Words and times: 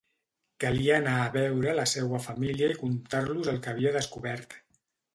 Calia 0.63 0.95
anar 1.01 1.13
a 1.17 1.27
veure 1.35 1.77
la 1.81 1.87
seua 1.93 2.23
família 2.25 2.73
i 2.75 2.81
contar-los 2.83 3.55
el 3.55 3.63
que 3.67 3.75
havia 3.75 3.97
descobert. 4.01 4.61